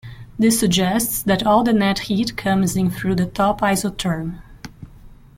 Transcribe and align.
This 0.39 0.59
suggests 0.59 1.21
that 1.21 1.45
all 1.45 1.63
the 1.63 1.73
net 1.73 1.99
heat 1.99 2.35
comes 2.35 2.75
in 2.75 2.89
through 2.89 3.13
the 3.13 3.27
top 3.27 3.61
isotherm. 3.61 4.41